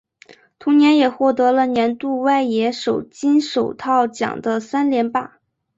[0.57, 5.37] 同年也获得了年度外野手金手套奖的三连霸。